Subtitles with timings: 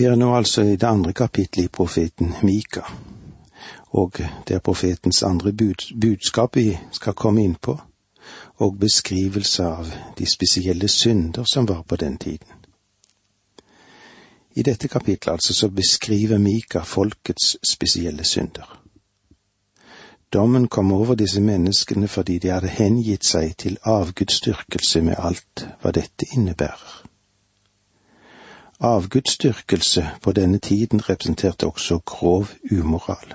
[0.00, 2.80] Vi er nå altså i det andre kapittelet i profeten Mika,
[3.92, 4.16] og
[4.48, 5.52] det er profetens andre
[6.00, 7.74] budskap vi skal komme inn på,
[8.64, 12.48] og beskrivelse av de spesielle synder som var på den tiden.
[14.56, 18.80] I dette kapittelet altså så beskriver Mika folkets spesielle synder.
[20.32, 25.92] Dommen kom over disse menneskene fordi de hadde hengitt seg til avgudsdyrkelse med alt hva
[25.92, 27.09] dette innebærer.
[28.80, 33.34] Avgudsdyrkelse på denne tiden representerte også grov umoral.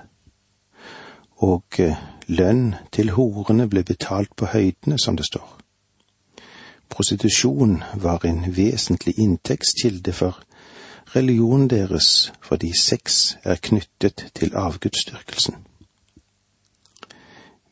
[1.37, 1.95] Og eh,
[2.27, 5.57] lønn til horene ble betalt på høydene, som det står.
[6.89, 10.41] Prostitusjon var en vesentlig inntektskilde for
[11.15, 15.55] religionen deres fordi sex er knyttet til avgudsdyrkelsen.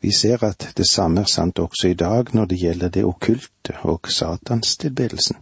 [0.02, 3.77] Vi ser at det samme er sant også i dag når det gjelder det okkulte
[3.82, 5.38] og satanstilbedelsen.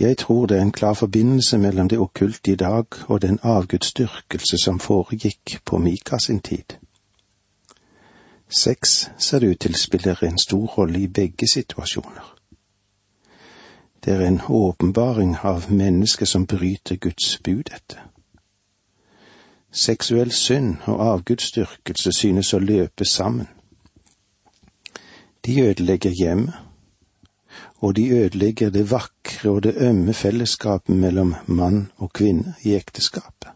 [0.00, 4.56] Jeg tror det er en klar forbindelse mellom det okkulte i dag og den avgudsdyrkelse
[4.64, 6.76] som foregikk på Mika sin tid.
[8.48, 12.36] Sex ser det ut til spiller en stor rolle i begge situasjoner.
[14.04, 18.08] Det er en åpenbaring av mennesket som bryter Guds bud etter.
[19.72, 23.48] Seksuell synd og avgudsdyrkelse synes å løpe sammen.
[25.46, 26.69] De ødelegger hjemmet,
[27.80, 33.48] og de ødelegger det vakre og det ømme fellesskapet mellom mann og kvinne i ekteskapet.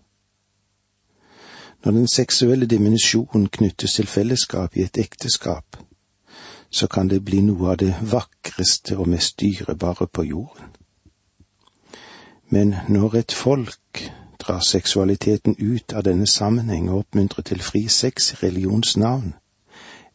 [1.85, 5.77] Når den seksuelle dimensjonen knyttes til fellesskap i et ekteskap,
[6.71, 10.73] så kan det bli noe av det vakreste og mest dyrebare på jorden.
[12.49, 18.33] Men når et folk drar seksualiteten ut av denne sammenheng og oppmuntrer til fri sex
[18.33, 19.35] i religions navn,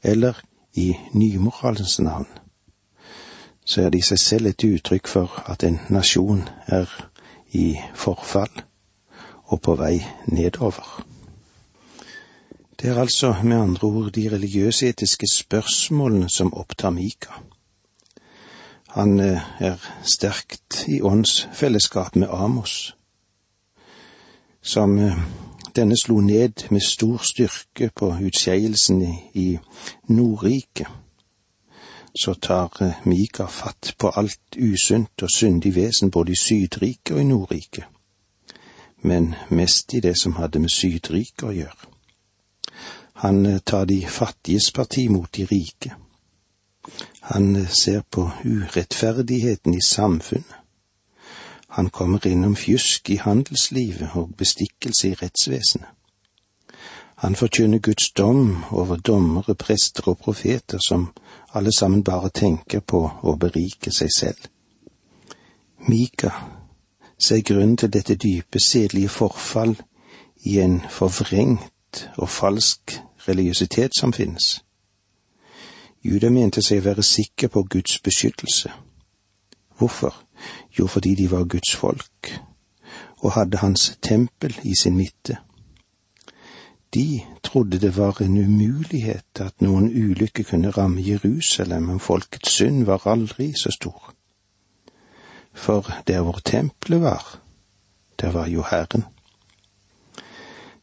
[0.04, 0.42] eller
[0.74, 2.28] i nymoralens navn,
[3.70, 6.90] så er det i seg selv et uttrykk for at en nasjon er
[7.54, 8.64] i forfall
[9.54, 10.00] og på vei
[10.34, 10.88] nedover.
[12.80, 17.38] Det er altså med andre ord de religiøse-etiske spørsmålene som opptar Mika.
[18.96, 22.96] Han eh, er sterkt i åndsfellesskap med Amos,
[24.62, 25.20] som eh,
[25.76, 29.60] denne slo ned med stor styrke på utskeielsen i
[30.08, 30.88] Nordriket,
[32.24, 37.22] så tar eh, Mika fatt på alt usunt og syndig vesen både i Sydriket og
[37.22, 37.86] i Nordriket,
[39.02, 41.92] men mest i det som hadde med Sydriket å gjøre.
[43.24, 45.96] Han eh, tar de fattiges parti mot de rike.
[47.32, 50.60] Han ser på urettferdigheten i samfunnet
[51.70, 55.90] han kommer innom fjusk i handelslivet og bestikkelse i rettsvesenet.
[57.20, 61.10] Han forkynner Guds dom over dommere, prester og profeter som
[61.54, 64.46] alle sammen bare tenker på å berike seg selv.
[65.88, 66.32] Mika
[67.20, 69.76] ser grunnen til dette dype sedelige forfall
[70.48, 72.96] i en forvrengt og falsk
[73.28, 74.62] religiøsitet som finnes.
[76.04, 78.72] Juda mente seg å være sikker på Guds beskyttelse.
[79.76, 80.16] Hvorfor?
[80.80, 82.32] Jo, fordi de var Guds folk
[83.20, 85.42] og hadde hans tempel i sin midte.
[86.94, 92.84] De trodde det var en umulighet at noen ulykke kunne ramme Jerusalem, men folkets synd
[92.86, 94.14] var aldri så stor.
[95.54, 97.40] For der hvor tempelet var,
[98.20, 99.06] der var jo Herren.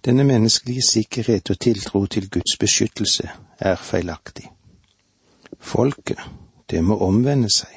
[0.05, 3.29] Denne menneskelige sikkerhet og tiltro til Guds beskyttelse
[3.59, 4.51] er feilaktig.
[5.61, 6.21] Folket,
[6.71, 7.73] det må omvende seg.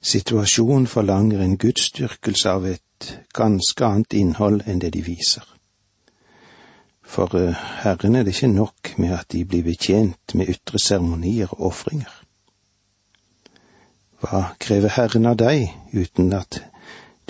[0.00, 5.53] Situasjonen forlanger en gudsdyrkelse av et ganske annet innhold enn det de viser.
[7.14, 11.52] For uh, Herren er det ikke nok med at de blir betjent med ytre seremonier
[11.54, 12.10] og ofringer.
[14.18, 16.58] Hva krever Herren av deg uten at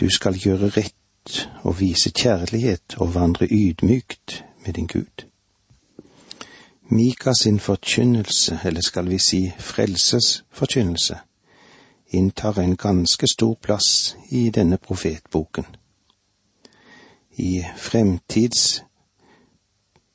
[0.00, 1.34] du skal gjøre rett
[1.68, 5.26] og vise kjærlighet og vandre ydmykt med din Gud?
[6.88, 11.18] Mika sin forkynnelse, eller skal vi si frelsesforkynnelse,
[12.08, 15.66] inntar en ganske stor plass i denne profetboken.
[17.36, 17.64] I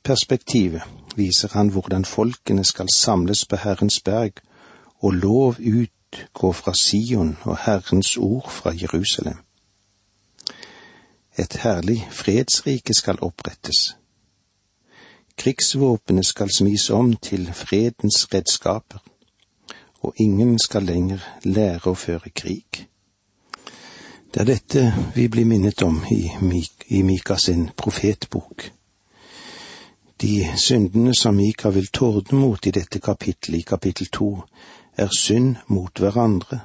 [0.10, 0.82] fremtidsperspektivet
[1.16, 4.32] viser han hvordan folkene skal samles på Herrens berg,
[5.02, 9.38] og lov utgå fra Sion og Herrens ord fra Jerusalem.
[11.38, 13.96] Et herlig fredsrike skal opprettes.
[15.38, 19.00] Krigsvåpenet skal smis om til fredens redskaper
[20.02, 22.88] og ingen skal lenger lære å føre krig.
[24.34, 26.32] Det er dette vi blir minnet om i,
[26.88, 28.79] i Mika sin profetbok.
[30.22, 34.42] De syndene som Mika vil tordne mot i dette kapittelet, i kapittel to,
[34.98, 36.60] er synd mot hverandre,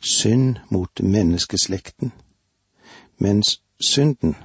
[0.00, 2.12] synd mot menneskeslekten,
[3.18, 4.36] mens synden,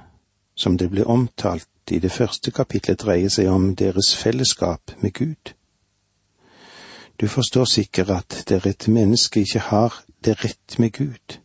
[0.54, 5.54] som det ble omtalt i det første kapitlet, dreier seg om deres fellesskap med Gud.
[7.20, 11.38] Du forstår sikkert at der et menneske ikke har det rett med Gud,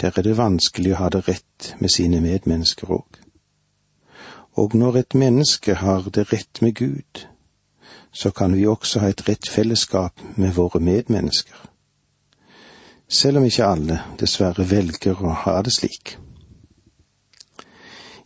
[0.00, 3.21] der er det vanskelig å ha det rett med sine medmennesker òg.
[4.52, 7.26] Og når et menneske har det rett med Gud,
[8.12, 11.68] så kan vi også ha et rett fellesskap med våre medmennesker.
[13.08, 16.18] Selv om ikke alle dessverre velger å ha det slik.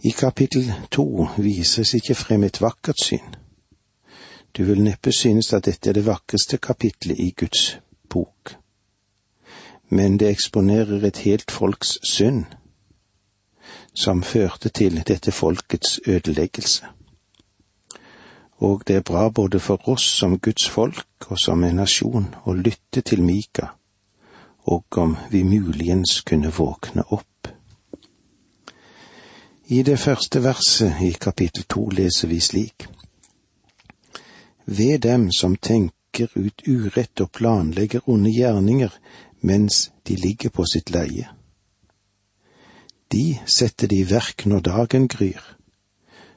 [0.06, 3.34] I kapittel to vises ikke frem et vakkert syn.
[4.56, 8.55] Du vil neppe synes at dette er det vakreste kapitlet i Guds bok.
[9.90, 12.44] Men det eksponerer et helt folks synd,
[13.96, 16.87] som førte til dette folkets ødeleggelse.
[18.56, 22.52] Og det er bra både for oss som Guds folk og som en nasjon å
[22.56, 23.72] lytte til Mika,
[24.64, 27.48] og om vi muligens kunne våkne opp.
[29.69, 32.87] I det første verset i kapittel to leser vi slik.
[34.64, 38.93] Ved dem som tenker ut urett og planlegger onde gjerninger
[39.40, 41.35] mens de ligger på sitt leie.
[43.12, 45.43] De setter de i verk når dagen gryr,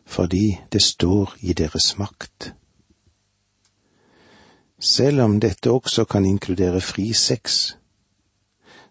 [0.05, 2.53] fordi det står i deres makt.
[4.79, 7.75] Selv om dette også kan inkludere fri sex,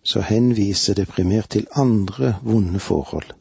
[0.02, 3.38] så henviser det primært til andre vonde forhold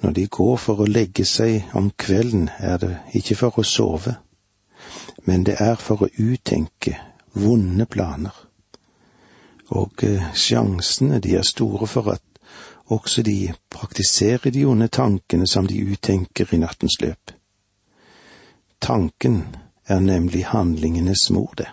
[0.00, 4.16] når de går for å legge seg om kvelden, er det ikke for å sove,
[5.26, 6.96] men det er for å uttenke
[7.36, 8.32] vonde planer.
[9.76, 12.24] Og eh, sjansene de er store for at
[12.90, 17.32] også de praktiserer de onde tankene som de uttenker i nattens løp.
[18.80, 19.44] Tanken
[19.86, 21.68] er nemlig handlingenes mor, det.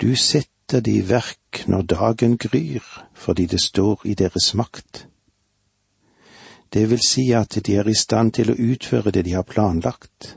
[0.00, 2.82] Du setter de i verk når dagen gryr,
[3.14, 5.06] fordi det står i deres makt.
[6.72, 10.36] Det vil si at de er i stand til å utføre det de har planlagt.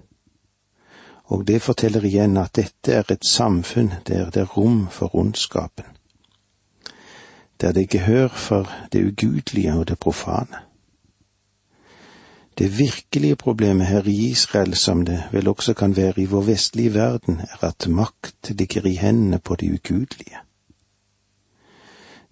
[1.29, 5.98] Og det forteller igjen at dette er et samfunn der det er rom for ondskapen.
[7.61, 10.57] Der det er gehør for det ugudelige og det profane.
[12.57, 16.93] Det virkelige problemet her i Israel, som det vel også kan være i vår vestlige
[16.93, 20.37] verden, er at makt ligger i hendene på de ugudelige.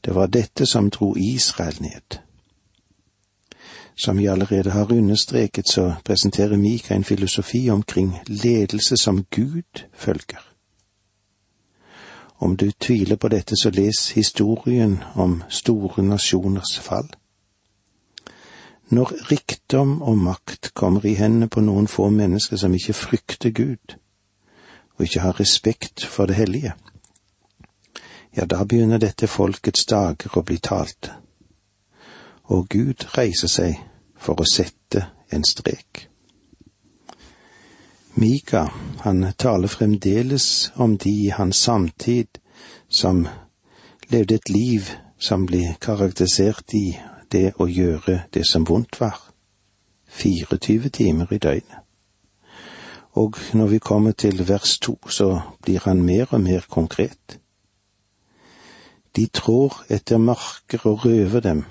[0.05, 2.19] Det var dette som dro Israel ned.
[3.97, 10.56] Som vi allerede har understreket, så presenterer Mika en filosofi omkring ledelse som Gud følger.
[12.39, 17.09] Om du tviler på dette, så les historien om store nasjoners fall.
[18.89, 23.97] Når rikdom og makt kommer i hendene på noen få mennesker som ikke frykter Gud,
[24.95, 26.73] og ikke har respekt for det hellige,
[28.37, 31.17] ja, da begynner dette folkets dager å bli talte
[32.47, 33.79] og Gud reiser seg
[34.15, 35.03] for å sette
[35.33, 36.06] en strek.
[38.19, 38.67] Mika,
[38.99, 42.39] han taler fremdeles om de i hans samtid
[42.89, 43.27] som
[44.09, 46.97] levde et liv som blir karakterisert i
[47.31, 49.19] det å gjøre det som vondt var.
[50.09, 51.85] 24 timer i døgnet.
[53.13, 57.37] Og når vi kommer til vers to, så blir han mer og mer konkret.
[59.15, 61.65] De trår etter marker og røver dem,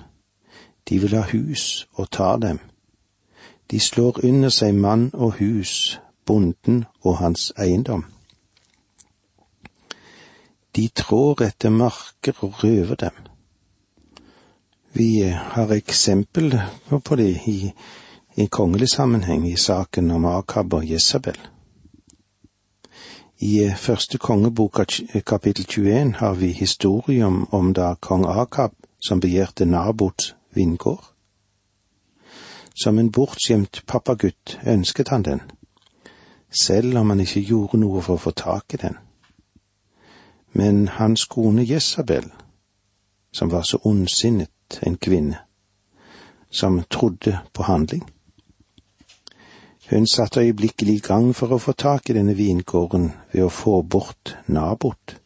[0.89, 2.59] de vil ha hus og ta dem.
[3.71, 8.05] De slår under seg mann og hus, bonden og hans eiendom.
[10.75, 13.15] De trår etter marker og røver dem.
[14.93, 16.59] Vi har eksempel
[17.05, 17.71] på det i,
[18.35, 21.37] i kongelig sammenheng i saken om Akab og Jesabel.
[23.39, 24.79] I første kongebok
[25.25, 28.71] kapittel 21 har vi historien om, da kong Akab,
[29.07, 31.03] som begjærte Nabot vingård.
[32.83, 35.41] Som en bortskjemt pappagutt ønsket han den,
[36.51, 38.97] selv om han ikke gjorde noe for å få tak i den.
[40.53, 42.29] Men hans kone Jesabel,
[43.33, 45.43] som var så ondsinnet en kvinne,
[46.49, 48.03] som trodde på handling.
[49.89, 53.81] Hun satte øyeblikkelig i gang for å få tak i denne vingården ved å få
[53.81, 55.17] bort Nabot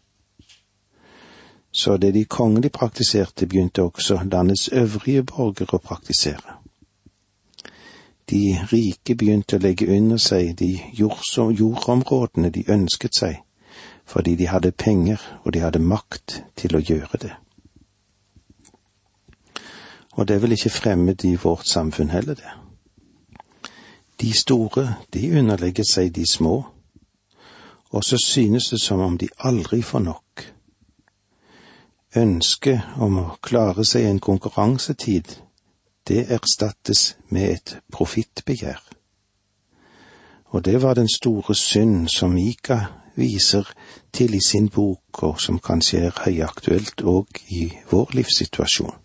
[1.72, 6.61] så det de kongelig praktiserte, begynte også landets øvrige borgere å praktisere.
[8.31, 13.41] De rike begynte å legge under seg de jordområdene de ønsket seg,
[14.07, 17.33] fordi de hadde penger og de hadde makt til å gjøre det.
[20.15, 22.55] Og det er vel ikke fremmed i vårt samfunn heller, det.
[24.21, 26.55] De store, de underlegger seg de små,
[27.91, 30.47] og så synes det som om de aldri får nok
[32.11, 35.29] Ønsket om å klare seg en konkurransetid,
[36.08, 38.81] det erstattes med et profittbegjær.
[40.51, 42.79] Og det var den store synd som Mika
[43.15, 43.67] viser
[44.13, 48.96] til i sin bok, og som kanskje er høyaktuelt òg i vår livssituasjon.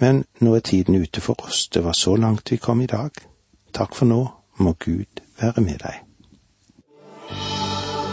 [0.00, 3.10] Men nå er tiden ute for oss, det var så langt vi kom i dag.
[3.72, 4.26] Takk for nå,
[4.58, 6.00] må Gud være med deg.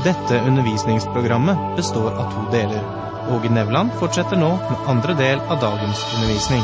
[0.06, 3.07] Dette undervisningsprogrammet består av to deler.
[3.30, 6.62] Åge Nevland fortsetter nå med andre del av dagens undervisning.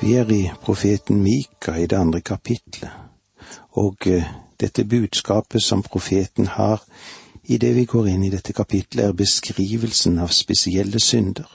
[0.00, 2.90] Vi er i profeten Mika i det andre kapitlet,
[3.82, 4.28] og eh,
[4.60, 6.84] dette budskapet som profeten har
[7.44, 11.50] i det vi går inn i dette kapitlet, er beskrivelsen av spesielle synder.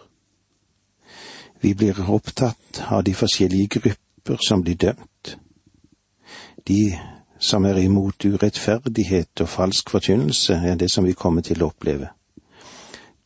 [1.64, 5.38] Vi blir opptatt av de forskjellige grupper som blir dømt.
[6.68, 7.00] De
[7.40, 12.12] som er imot urettferdighet og falsk forkynnelse, er det som vi kommer til å oppleve.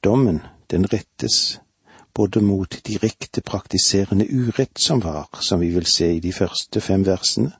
[0.03, 0.41] Dommen,
[0.72, 1.60] den rettes
[2.13, 7.06] både mot direkte praktiserende urett som var, som vi vil se i de første fem
[7.06, 7.51] versene,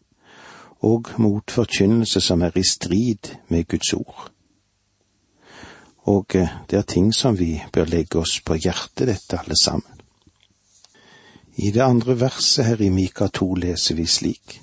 [0.79, 4.31] og mot forkynnelse som er i strid med Guds ord.
[6.08, 10.00] Og eh, det er ting som vi bør legge oss på hjertet, dette alle sammen.
[11.55, 14.62] I det andre verset her i Mika 2 leser vi slik.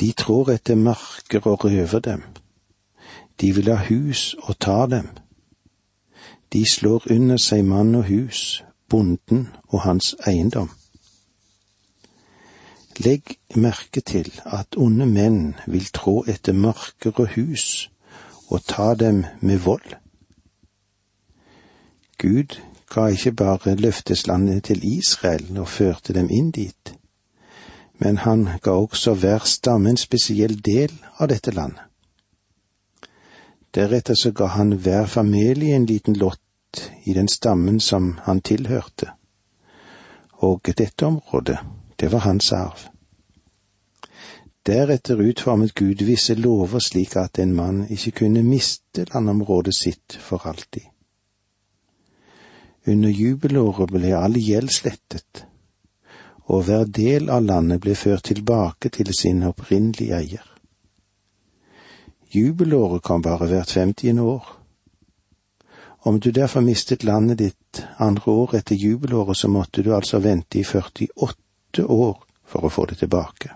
[0.00, 2.22] De trår etter marker og røver dem.
[3.40, 5.06] De vil ha hus og ta dem.
[6.52, 10.70] De slår under seg mann og hus, bonden og hans eiendom.
[12.98, 17.90] Legg merke til at onde menn vil trå etter marker og hus
[18.48, 19.94] og ta dem med vold.
[22.18, 22.58] Gud
[22.90, 26.98] ga ikke bare løfteslandet til Israel og førte dem inn dit
[27.98, 31.87] men han ga også hver stamme en spesiell del av dette landet.
[33.74, 39.10] Deretter så ga han hver familie en liten lott i den stammen som han tilhørte,
[40.32, 41.58] og dette området,
[41.96, 42.88] det var hans arv.
[44.66, 50.44] Deretter utformet Gud visse lover slik at en mann ikke kunne miste landområdet sitt for
[50.46, 50.84] alltid.
[52.86, 55.44] Under jubelåret ble all gjeld slettet,
[56.48, 60.46] og hver del av landet ble ført tilbake til sin opprinnelige eier.
[62.30, 64.44] Jubelåret kan bare hvert femtiende år.
[66.08, 70.58] Om du derfor mistet landet ditt andre år etter jubelåret, så måtte du altså vente
[70.58, 73.50] i 48 år for å få det tilbake.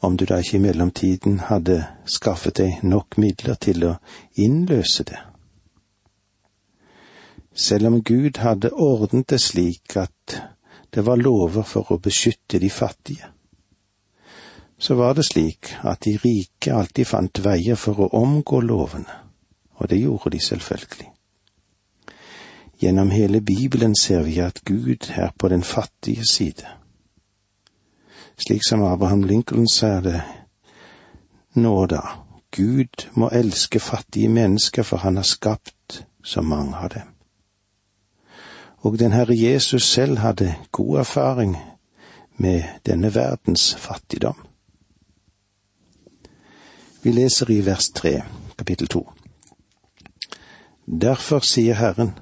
[0.00, 3.92] Om du da ikke i mellomtiden hadde skaffet deg nok midler til å
[4.34, 5.20] innløse det.
[7.54, 10.40] Selv om Gud hadde ordnet det slik at
[10.94, 13.33] det var lover for å beskytte de fattige.
[14.84, 19.14] Så var det slik at de rike alltid fant veier for å omgå lovene,
[19.80, 21.08] og det gjorde de selvfølgelig.
[22.82, 26.68] Gjennom hele Bibelen ser vi at Gud er på den fattige side.
[28.36, 30.20] Slik som Abraham Lincoln sa det
[31.54, 32.02] nå da,
[32.52, 37.14] Gud må elske fattige mennesker, for han har skapt så mange av dem
[38.84, 41.56] og den Herre Jesus selv hadde god erfaring
[42.36, 44.36] med denne verdens fattigdom.
[47.04, 48.22] Vi leser i vers tre,
[48.56, 49.02] kapittel to.
[50.86, 52.14] Derfor sier Herren,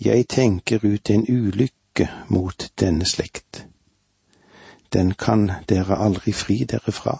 [0.00, 3.66] jeg tenker ut en ulykke mot denne slekt.
[4.92, 7.18] Den kan dere aldri fri dere fra.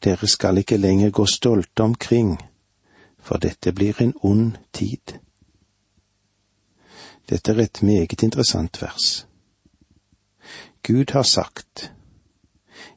[0.00, 2.38] Dere skal ikke lenger gå stolte omkring,
[3.20, 5.18] for dette blir en ond tid.
[7.28, 9.26] Dette er et meget interessant vers.
[10.82, 11.92] Gud har sagt,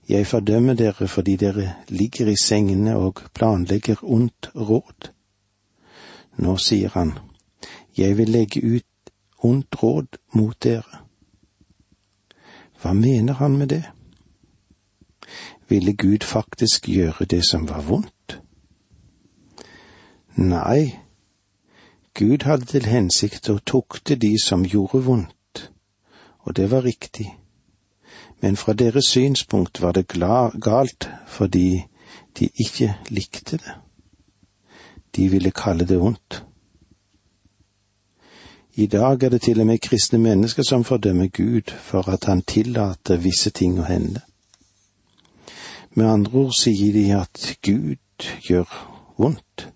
[0.09, 5.11] Jeg fordømmer dere fordi dere ligger i sengene og planlegger ondt råd.
[6.37, 7.13] Nå sier han,
[7.97, 9.11] Jeg vil legge ut
[9.43, 11.03] ondt råd mot dere.
[12.81, 13.83] Hva mener han med det?
[15.69, 18.39] Ville Gud faktisk gjøre det som var vondt?
[20.37, 20.93] Nei,
[22.13, 25.71] Gud hadde til hensikt å tukte de som gjorde vondt,
[26.45, 27.27] og det var riktig,
[28.41, 30.07] men fra deres synspunkt var det
[30.61, 31.83] galt fordi
[32.39, 33.73] de ikke likte det.
[35.15, 36.43] De ville kalle det vondt.
[38.73, 42.41] I dag er det til og med kristne mennesker som fordømmer Gud for at han
[42.41, 44.21] tillater visse ting å hende.
[45.97, 48.69] Med andre ord sier de at Gud gjør
[49.17, 49.69] vondt.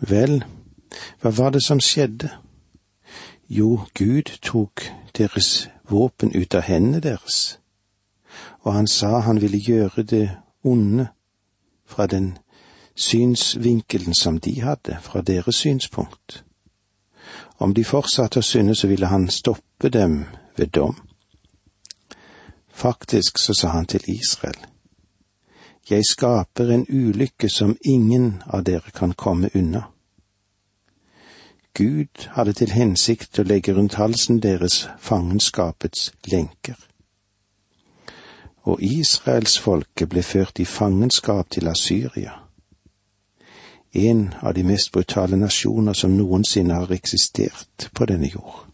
[0.00, 0.42] Vel,
[1.22, 2.32] hva var det som skjedde?
[3.48, 4.82] Jo, Gud tok
[5.14, 7.58] deres våpen ut av hendene deres,
[8.62, 10.30] og han sa han ville gjøre det
[10.64, 11.08] onde
[11.86, 12.38] fra den
[12.94, 16.44] synsvinkelen som de hadde, fra deres synspunkt.
[17.58, 20.24] Om de fortsatte å synde, så ville han stoppe dem
[20.56, 20.96] ved dom.
[22.74, 24.58] Faktisk så sa han til Israel,
[25.90, 29.82] Jeg skaper en ulykke som ingen av dere kan komme unna.
[31.74, 36.78] Gud hadde til hensikt å legge rundt halsen deres fangenskapets lenker.
[38.64, 42.44] Og israelsfolket ble ført i fangenskap til Asyria
[43.94, 48.64] en av de mest brutale nasjoner som noensinne har eksistert på denne jord.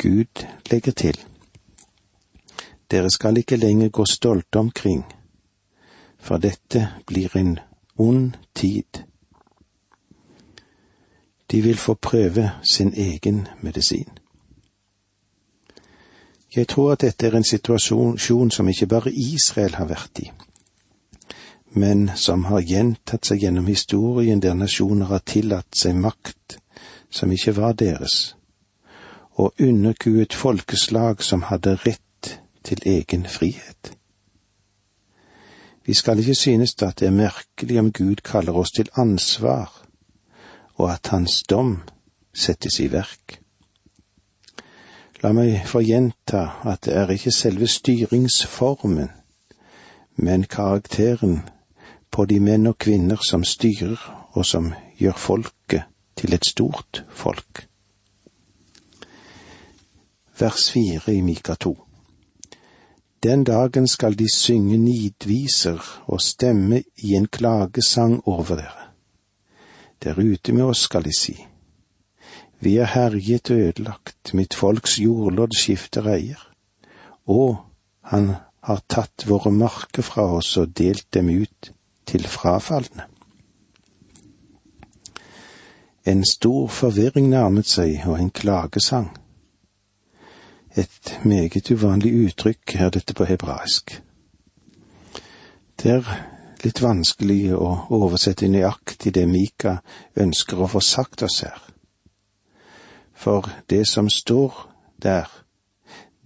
[0.00, 1.18] Gud legger til,
[2.90, 5.04] dere skal ikke lenger gå stolte omkring,
[6.18, 7.58] for dette blir en
[7.98, 9.01] ond tid.
[11.52, 14.08] De vil få prøve sin egen medisin.
[16.56, 20.30] Jeg tror at dette er en situasjon som ikke bare Israel har vært i
[21.74, 26.58] men som har gjentatt seg gjennom historien der nasjoner har tillatt seg makt
[27.12, 28.34] som ikke var deres,
[29.36, 32.32] og underkuet folkeslag som hadde rett
[32.64, 33.92] til egen frihet.
[35.84, 39.81] Vi skal ikke synes at det er merkelig om Gud kaller oss til ansvar,
[40.82, 41.76] og at Hans dom
[42.34, 43.38] settes i verk.
[45.22, 49.12] La meg få gjenta at det er ikke selve styringsformen,
[50.16, 51.44] men karakteren
[52.10, 55.86] på de menn og kvinner som styrer og som gjør folket
[56.18, 57.68] til et stort folk.
[60.38, 61.76] Vers fire i Mika to.
[63.22, 68.81] Den dagen skal de synge nidviser og stemme i en klagesang over dere.
[70.02, 71.36] Der ute med oss skal de si.
[72.60, 76.42] Vi er herjet og ødelagt, mitt folks jordlodd skifter eier.
[77.26, 77.56] Og
[78.10, 81.72] han har tatt våre marker fra oss og delt dem ut
[82.06, 83.06] til frafalne.
[86.06, 89.12] En stor forvirring nærmet seg, og en klagesang.
[90.74, 94.02] Et meget uvanlig uttrykk er dette på hebraisk.
[95.82, 96.08] Det er
[96.64, 99.78] litt vanskelig å oversette nøyaktig det Mika
[100.18, 101.58] ønsker å få sagt oss her.
[103.12, 104.54] For det som står
[105.02, 105.28] der,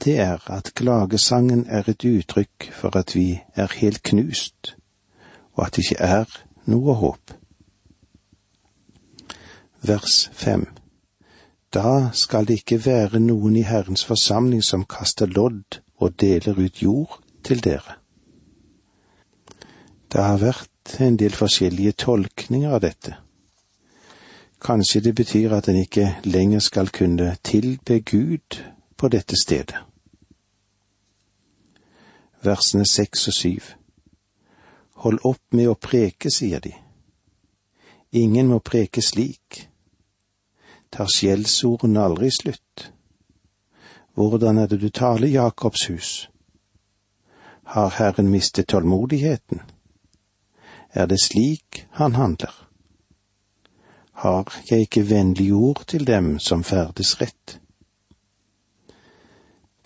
[0.04, 4.76] det er at klagesangen er et uttrykk for at vi er helt knust,
[5.56, 7.36] og at det ikke er noe håp.
[9.86, 10.66] Vers fem
[11.72, 16.82] Da skal det ikke være noen i Herrens forsamling som kaster lodd og deler ut
[16.82, 18.00] jord til dere.
[20.12, 23.16] Det har vært en del forskjellige tolkninger av dette.
[24.62, 28.62] Kanskje det betyr at en ikke lenger skal kunne tilbe Gud
[28.96, 29.76] på dette stedet.
[32.42, 33.62] Versene seks og syv.
[35.02, 36.72] Hold opp med å preke, sier de.
[38.16, 39.66] Ingen må preke slik.
[40.90, 42.90] Tar skjellsordene aldri slutt?
[44.16, 46.10] Hvordan er det du taler, Jakobs hus?
[47.74, 49.60] Har Herren mistet tålmodigheten?
[50.96, 52.68] Er det slik han handler?
[54.12, 57.60] Har jeg ikke vennlige ord til dem som ferdes rett?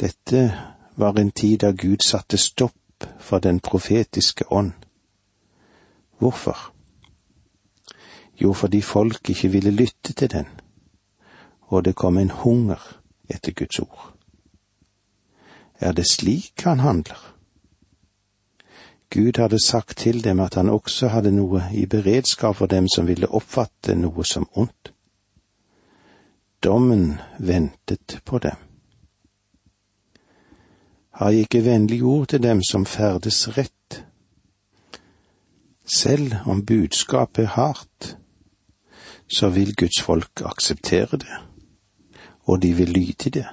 [0.00, 0.54] Dette
[0.96, 4.72] var en tid da Gud satte stopp for den profetiske ånd.
[6.18, 6.72] Hvorfor?
[8.40, 10.46] Jo, fordi folk ikke ville lytte til den,
[11.60, 14.14] og det kom en hunger etter Guds ord.
[15.80, 17.39] Er det slik han handler?
[19.10, 23.08] Gud hadde sagt til dem at han også hadde noe i beredskap for dem som
[23.08, 24.92] ville oppfatte noe som ondt.
[26.62, 28.56] Dommen ventet på dem.
[31.10, 34.04] Har jeg ikke vennlige ord til dem som ferdes rett,
[35.90, 38.16] selv om budskapet er hardt,
[39.26, 41.40] så vil Guds folk akseptere det,
[42.46, 43.46] og de vil lyde det.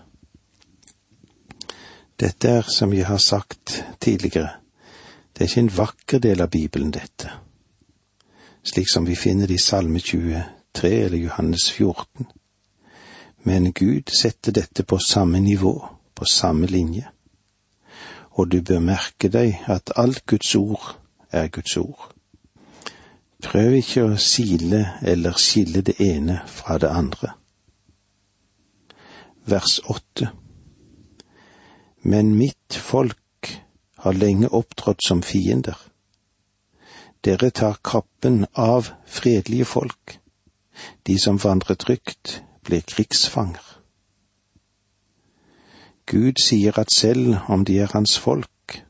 [2.19, 4.49] Dette er, som jeg har sagt tidligere,
[5.37, 7.29] det er ikke en vakker del av Bibelen, dette,
[8.65, 12.25] slik som vi finner det i Salme 23 eller Johannes 14.
[13.45, 15.75] Men Gud setter dette på samme nivå,
[16.15, 17.05] på samme linje.
[18.31, 20.97] Og du bør merke deg at alt Guds ord
[21.29, 22.09] er Guds ord.
[23.45, 27.35] Prøv ikke å sile eller skille det ene fra det andre.
[29.45, 30.31] Vers åtte.
[32.01, 33.21] Men mitt folk
[34.07, 35.77] har lenge opptrådt som fiender.
[37.25, 40.19] Dere tar kappen av fredelige folk.
[41.03, 43.63] De som vandrer trygt, blir krigsfanger.
[46.07, 48.83] Gud sier at selv om de er hans folk,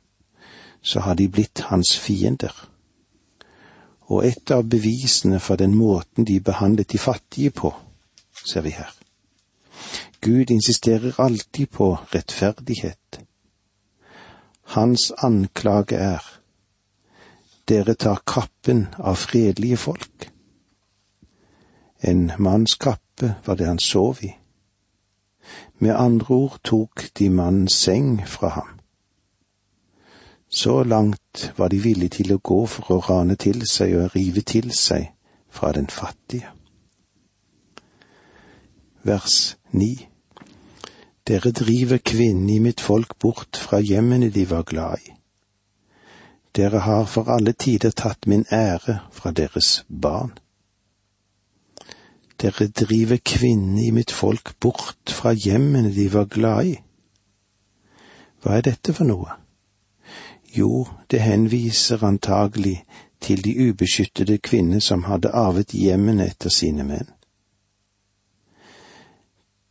[0.81, 2.67] så har de blitt hans fiender
[4.07, 7.73] og et av bevisene for den måten de behandlet de fattige på,
[8.51, 8.93] ser vi her.
[10.21, 13.19] Gud insisterer alltid på rettferdighet.
[14.75, 16.23] Hans anklage er
[17.67, 20.27] dere tar kappen av fredelige folk.
[21.99, 24.31] En manns kappe var det han sov i.
[25.79, 28.73] Med andre ord tok de mannens seng fra ham.
[30.49, 34.43] Så langt var de villige til å gå for å rane til seg og rive
[34.47, 35.09] til seg
[35.49, 36.51] fra den fattige.
[39.03, 40.16] Vers 9
[41.27, 45.09] Dere driver kvinnene i mitt folk bort fra hjemmene de var glad i.
[46.55, 50.31] Dere har for alle tider tatt min ære fra deres barn.
[52.39, 56.77] Dere driver kvinnene i mitt folk bort fra hjemmene de var glad i.
[58.41, 59.35] Hva er dette for noe?
[60.55, 62.85] Jo, det henviser antagelig
[63.19, 67.16] til de ubeskyttede kvinner som hadde arvet hjemmene etter sine menn.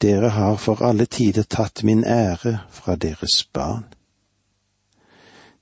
[0.03, 3.85] Dere har for alle tider tatt min ære fra deres barn.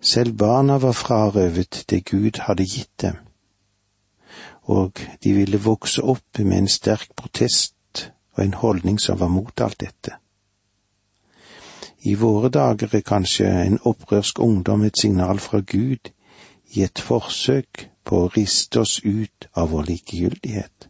[0.01, 3.25] Selv barna var frarøvet det Gud hadde gitt dem
[4.65, 9.61] og de ville vokse opp med en sterk protest og en holdning som var mot
[9.61, 10.17] alt dette.
[12.05, 16.11] I våre dager er kanskje en opprørsk ungdom et signal fra Gud
[16.77, 20.89] i et forsøk på å riste oss ut av vår likegyldighet.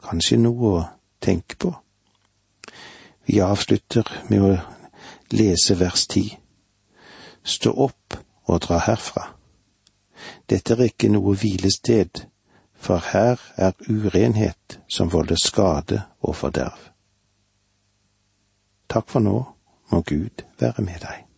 [0.00, 0.84] Kanskje noe å
[1.20, 1.74] tenke på.
[3.26, 4.56] Vi avslutter med å
[5.36, 6.24] lese vers ti.
[7.42, 8.16] Stå opp
[8.50, 9.24] og dra herfra.
[10.50, 12.26] Dette er ikke noe hvilested,
[12.74, 16.90] for her er urenhet som volder skade og forderv.
[18.90, 19.40] Takk for nå,
[19.92, 21.29] må Gud være med deg.